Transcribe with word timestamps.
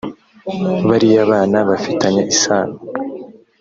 bariya 0.89 1.21
bana 1.31 1.57
bafitanye 1.69 2.21
isano 2.33 2.77